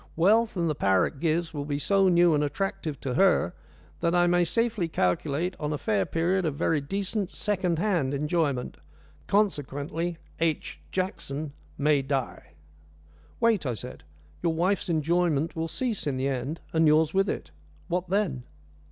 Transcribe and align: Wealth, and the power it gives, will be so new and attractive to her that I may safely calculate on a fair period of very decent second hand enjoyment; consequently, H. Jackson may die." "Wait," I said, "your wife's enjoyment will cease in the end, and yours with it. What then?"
Wealth, 0.15 0.57
and 0.57 0.67
the 0.67 0.73
power 0.73 1.05
it 1.05 1.19
gives, 1.19 1.53
will 1.53 1.63
be 1.63 1.77
so 1.77 2.07
new 2.09 2.33
and 2.33 2.43
attractive 2.43 2.99
to 3.01 3.13
her 3.13 3.53
that 3.99 4.15
I 4.15 4.25
may 4.25 4.43
safely 4.43 4.87
calculate 4.87 5.55
on 5.59 5.71
a 5.71 5.77
fair 5.77 6.07
period 6.07 6.43
of 6.43 6.55
very 6.55 6.81
decent 6.81 7.29
second 7.29 7.77
hand 7.77 8.11
enjoyment; 8.15 8.77
consequently, 9.27 10.17
H. 10.39 10.81
Jackson 10.91 11.53
may 11.77 12.01
die." 12.01 12.53
"Wait," 13.39 13.63
I 13.67 13.75
said, 13.75 14.03
"your 14.41 14.55
wife's 14.55 14.89
enjoyment 14.89 15.55
will 15.55 15.67
cease 15.67 16.07
in 16.07 16.17
the 16.17 16.27
end, 16.27 16.61
and 16.73 16.87
yours 16.87 17.13
with 17.13 17.29
it. 17.29 17.51
What 17.87 18.09
then?" 18.09 18.41